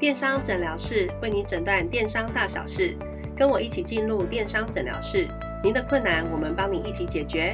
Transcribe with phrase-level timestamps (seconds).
[0.00, 2.96] 电商诊疗室为你诊断电商大小事，
[3.36, 5.28] 跟我一起进入电商诊疗室，
[5.62, 7.52] 您的困难我们帮你一起解决。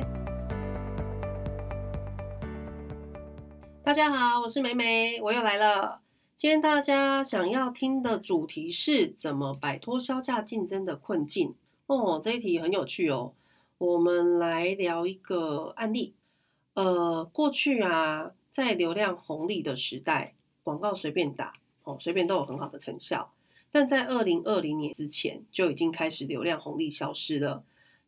[3.82, 6.03] 大家好，我是美美，我又来了。
[6.37, 11.56] 今天大家想要听的主题是怎么摆脱销价竞争的困境
[11.88, 13.32] 哦，这一题很有趣哦。
[13.78, 16.14] 我们来聊一个案例，
[16.74, 21.54] 呃，过去啊，在流量红利的时代，广告随便打。
[21.87, 23.32] 哦，随便都有很好的成效，
[23.71, 27.62] 但在二零二零年之前就已经开始流量红利消失了，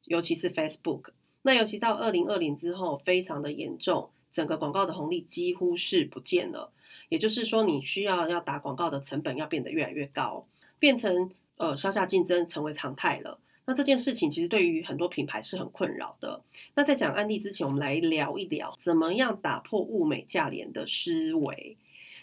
[0.05, 1.11] 尤其是 Facebook。
[1.43, 6.73] 那尤其到二零二零之后，非常的严重，整个广告的红利几乎是不见了。
[7.09, 10.49] 也就是说，你需要要打广告的成本要变得越来越高，
[10.81, 13.39] 变成呃销价竞争成为常态了。
[13.65, 16.43] 那这件事情其实对于很多品牌是很困扰的。
[16.75, 21.77] 那在讲案例之前，我们来聊一聊怎么样打破物美价廉的思维。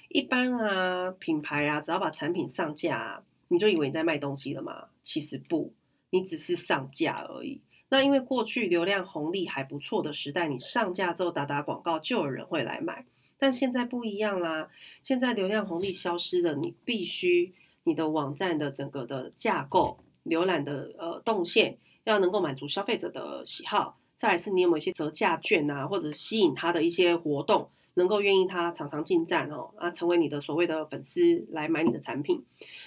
[0.09, 4.85] 一般啊，品牌啊，只要把产品上架，你就以为你在卖东西了吗？
[5.03, 5.73] 其实不，
[6.09, 7.61] 你只是上架而已。
[7.89, 13.05] 那因为过去流量红利还不错的时代，你上架之后打打广告，就有人会来买。
[13.37, 14.69] 但现在不一样啦，
[15.03, 17.53] 现在流量红利消失了，你必须
[17.83, 23.99] 你的网站的整个的架构、浏览的呃动线要能够满足消费者的喜好。
[24.15, 27.69] 再来是你有没有一些折价券啊，或者吸引他的一些活动。
[27.95, 32.43] 能够愿意他常常进站哦，啊，成为你的所谓的粉丝来买你的产品。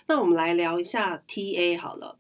[0.07, 2.17] 那我们来聊一下 TA 好了，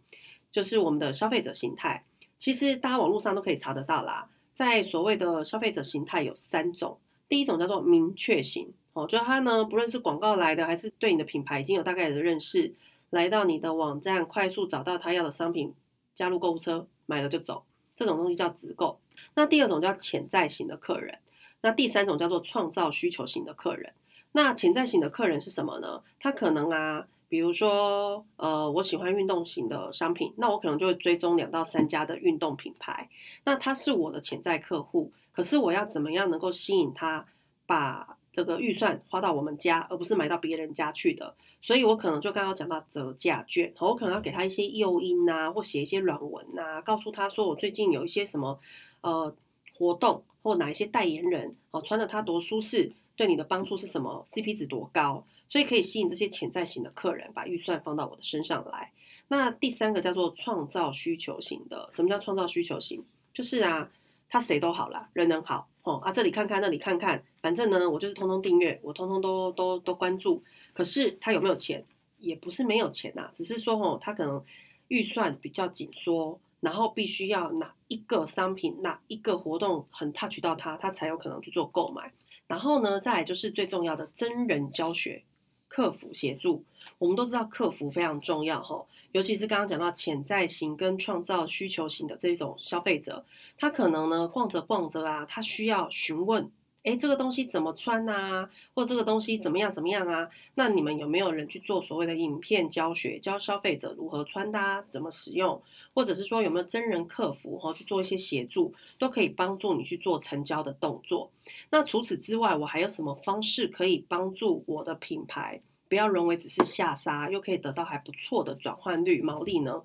[0.50, 2.05] 就是我们的消费者形态。
[2.39, 12.75] 其实大家网络上都可以查得到啦，在所谓的消费者形态有三种，第一种叫做明确型哦，就他呢不论是广告来的，还是对你的品牌已经有大概的认识，
[13.11, 15.75] 来到你的网站快速找到他要的商品，
[16.14, 17.64] 加入购物车买了就走，
[17.97, 18.98] 这种东西叫直购。
[19.34, 21.19] 那第二种叫潜在型的客人。
[21.61, 23.92] 那第三种叫做创造需求型的客人。
[24.33, 26.03] 那潜在型的客人是什么呢？
[26.20, 33.09] 他可能啊，比如说，呃，我喜欢运动型的商品，那我可能就会追踪两到三家的运动品牌。
[33.45, 37.27] 那他是我的潜在客户，可是我要怎么样能够吸引他
[37.67, 41.35] 把这个预算花到我们家，而不是买到别人家去的？
[41.61, 48.61] 所以我可能就刚刚讲到折价券，我可能要给他一些诱因啊，或写一些软文啊，告诉他说我最近有一些什么
[49.01, 49.35] 呃
[49.78, 50.24] 活动。
[50.40, 55.27] 或哪一些代言人哦，穿的它多舒适，对你的帮助是什么？CP 值多高？
[55.50, 58.92] 所以可以吸引这些潜在型的客人，把预算放到我的身上来。
[59.27, 63.05] 那第三个叫做创造需求型的，什么叫创造需求型？
[63.34, 63.90] 就是啊，
[64.30, 70.42] 他谁都好啦，人能好哦啊，这里看看，那里看看，反正呢，我就是通通订阅，我通通都都都关注。
[70.72, 71.84] 可是他有没有钱？
[72.18, 74.42] 也不是没有钱呐，只是说哦，他可能
[74.86, 76.40] 预算比较紧缩。
[76.61, 82.13] 然后必须要哪一个商品、哪一个活动很 touch 到他，他才有可能去做购买。
[82.46, 85.23] 然后呢，再来就是最重要的真人教学、
[85.68, 86.64] 客服协助。
[86.98, 93.24] 我们都知道客服非常重要哈，尤其是刚刚讲到潜在型跟创造需求型的这种消费者，
[93.58, 96.51] 他可能呢逛着逛着啊，他需要询问。
[96.84, 98.48] 哎，这个东西怎么穿啊？
[98.72, 100.28] 或这个东西怎么样怎么样啊？
[100.55, 105.61] 那你们有没有人去做所谓的影片教学，教消费者如何穿搭、怎么使用，
[105.92, 111.30] 或者是说有没有真人客服哈去做一些协助，都可以帮助你去做成交的动作。
[111.70, 119.83] 那除此之外，我还有什么方式可以帮助我的品牌不要沦为只是下杀，又可以得到还不错的转换率毛利呢？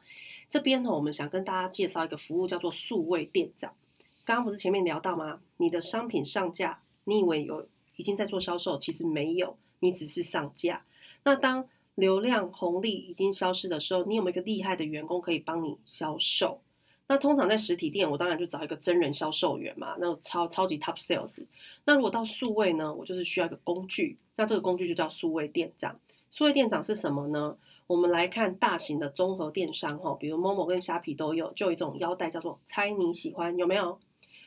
[0.49, 3.73] 这边呢，我们想跟大家介绍一个服务，叫做数位店长。
[4.25, 5.41] 刚刚不是前面聊到吗？
[5.57, 7.67] 你的商品上架，你以为有
[7.97, 10.85] 已经在做销售，其实没有，你只是上架。
[11.25, 16.61] 那当流量红利已经消失的时候，你有没有一个厉害的员工可以帮你销售？
[17.05, 21.45] 那通常在实体店，我当然就找一个真人销售员嘛，那超超级 top sales。
[21.83, 25.99] 那如果到数位呢，我就是需要一个工具，那这个工具就叫数位店长。
[26.31, 27.57] 数位店长是什么呢？
[27.87, 33.99] 我们来看大型的综合电商哈，比如 Momo 跟虾皮都有，就有一种腰带叫做猜你喜欢，有没有？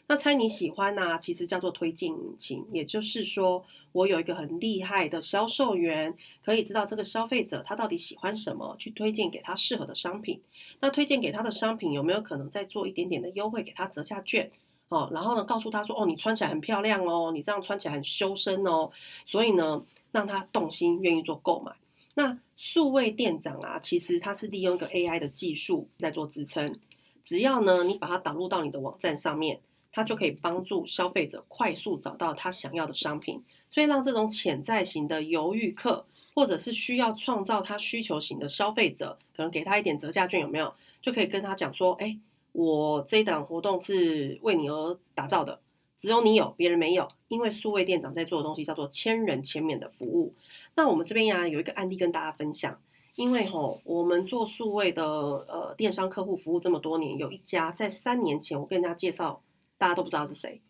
[0.08, 1.18] 那猜你喜欢呢？
[1.18, 10.40] 其实叫做推荐引擎，也就是说，我有一个很厉害的销售员，可以知道这个消费者他到底喜欢什么，去推荐给他适合的商品。
[10.80, 14.52] 那推荐给他的商品有没有可能再做一点点的优惠，给他折下券
[14.90, 15.10] 哦？
[15.12, 18.92] 然后呢，告诉他说：“哦，你穿起来很漂亮哦，你这样穿起来很修身哦。”
[19.26, 21.72] 所以呢，让他动心，愿意做购买。
[22.14, 26.78] 那数位店长啊，其实他是利用一个 AI 的技术在做支撑，
[27.24, 29.60] 只要呢，你把它导入到你的网站上面。
[29.96, 36.04] 它就可以帮助消费者快速找到他想要的商品，所以让这种潜在型的犹豫客，
[36.34, 40.74] 或者是需要创造他需求型的消费者，可能给他一点折价券，有没有？
[41.00, 42.18] 就可以跟他讲说，哎，
[42.52, 45.60] 我这一档活动是为你而打造的，
[45.98, 47.08] 只有你有，别人没有。
[47.28, 50.34] 因为数位店长在做的东西叫做千人千面的服务。
[50.74, 52.78] 那我们这边呀有一个案例跟大家分享。
[53.14, 59.40] 因为吼，我们做数位的呃电商客户服务这么多年，有一家在三年前我跟人家介绍，
[59.78, 60.60] 大家都不知道是谁。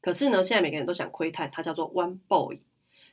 [0.00, 2.60] 可是呢，现在每个人都想窥探，它叫做 One Boy。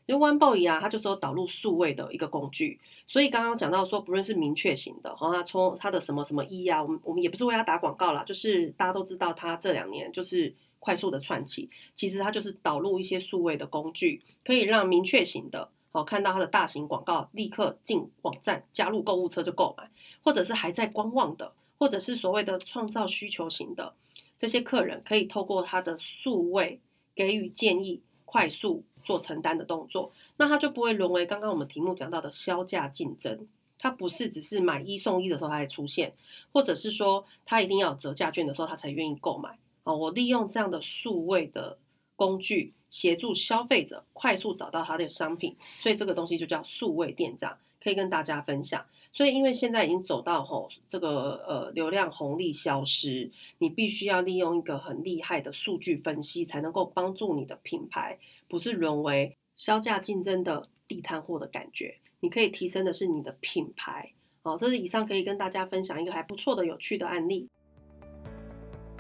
[0.08, 2.82] 因为 One Boy 啊，它就是有导入数位的一个工具。
[3.06, 11.70] 所以刚刚讲到说，不论是明确型的，和它从它的什么什么一啊，我们我们也不是为它打广告啦，就是大家都知道它这两年就是快速的窜起。
[11.96, 15.70] 其实它就是导入一些数位的工具，可以让明确型的。
[15.92, 19.90] 好，看到它的大型广告，立刻进网站加入购物车就购买，
[20.24, 23.94] 或者是还在观望的，或者是所谓的创造需求型的
[24.42, 26.80] 这些客人，可以透过他的数位
[27.14, 33.48] 给予建议，快速做承担的动作，那他就不会沦为刚刚我们题目讲到的销价竞争。
[33.78, 36.14] 它不是只是买一送一的时候它才出现，
[36.52, 39.60] 或者是说他一定要折价券的时候他才愿意购买。
[39.84, 41.78] 哦，我利用这样的数位的
[42.16, 42.74] 工具。
[42.90, 48.86] 协助消费者快速找到他的商品，所以这个东西就叫数位店长，可以跟大家分享。
[49.14, 61.98] 所以因为现在已经走到吼这个呃流量红利消失，你必须要利用一个很厉害的数据分析，才能够帮助你的品牌不是沦为销价竞争的地摊货的感觉。
[62.20, 64.14] 你可以提升的是你的品牌。
[64.44, 67.50] 好，这是以上可以跟大家分享一个还不错的有趣的案例。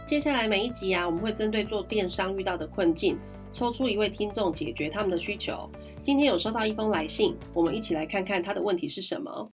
[0.06, 3.18] 接下来每一集啊，我们会针对做电商遇到的困境。
[3.54, 5.70] 抽出一位听众解决他们的需求。
[6.04, 9.52] 今天有收到一封来信，我们一起来看看他的问题是什么。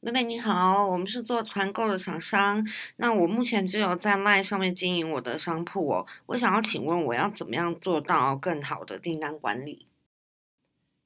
[0.00, 2.66] 妹妹你好，我们是做团购的厂商。
[2.96, 6.06] 那我目前只有在 LINE 上面经营我的商铺哦。
[6.26, 9.86] 我想要请问，我要怎么样做到更好的订单管理？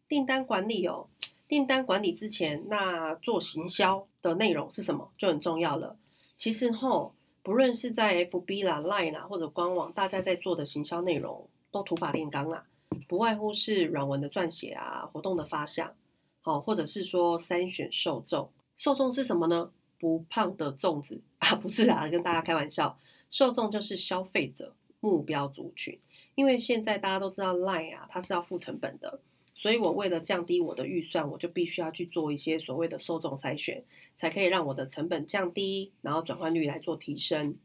[0.09, 1.09] 订单管理哦，
[1.47, 5.99] 订单管理之前，那做行销的内容是什么就很重要了。
[6.37, 11.51] 其实吼，不论是在 FB 啦、LINE 啦或者官网，大家在做的行销内容。
[11.71, 12.63] 都土法炼钢啊，
[13.09, 15.95] 不外乎是软文的撰写啊，活动的发想，
[16.43, 18.51] 好，或者是说筛选受众。
[18.77, 19.71] 受众是什么呢？
[19.99, 22.99] 不胖的粽子 啊，不是啊，跟大家开玩笑。
[23.31, 25.99] 受众就是消费者目标族群，
[26.35, 29.21] 因为现在大家都知道 Line 啊，它是要付成本的，
[29.55, 33.85] 所以我为了降低我的预算，我就必须要去做一些所谓的受众筛选，
[34.17, 37.57] 才可以让我的成本降低，然后转换率来做提升。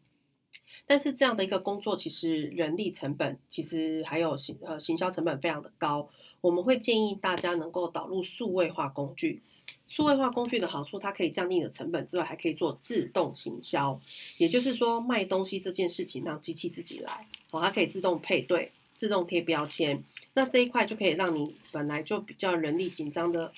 [0.85, 6.09] 但是这样的一个工作，其实人力成本，其实还有行呃行销成本非常的高。
[6.41, 9.41] 我们会建议大家能够导入数位化工具。
[9.87, 13.99] 数位化工具的好处，它可以降低你的成本之外，还可以做自动行销。
[14.37, 20.03] 也就是说，卖东西这件事情让机器自己来，哦，它可以自动配对、自动贴标签。
[20.33, 23.51] 那这一块就可以让你本来就比较人力紧张的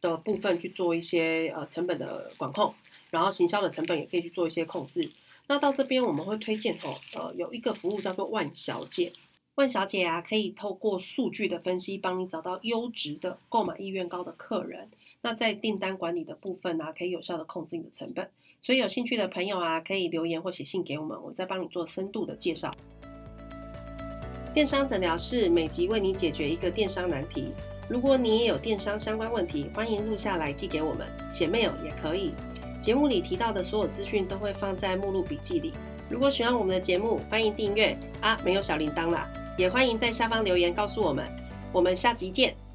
[0.00, 2.74] 的部分去做一些呃成本的管控，
[3.10, 5.10] 然后行销的成本也可以去做一些控制。
[5.48, 9.12] 那到这边我们会推荐哦，呃，有一个服务叫做万小姐。
[9.54, 14.90] 万小姐啊，可以透过数据的分析，帮你找到优质的、购买意愿高的客人。
[15.22, 18.30] 那在订单管理的部分呢，可以有效的控制你的成本。
[18.60, 22.70] 所以有兴趣的朋友啊，可以留言或写信给我们，我再帮你做深度的介绍。
[24.52, 27.52] 电商诊疗室每集为你解决一个电商难题。
[27.88, 32.32] 如果你也有电商相关问题，欢迎录下来寄给我们，写 mail 也可以。
[32.80, 35.72] 节目里提到的所有资讯都会放在目录笔记里。
[36.08, 41.24] 如果喜欢我们的节目，欢迎订阅啊，没有小铃铛啦，也欢迎在下方留言告诉我们。
[41.72, 42.67] 我们下集见。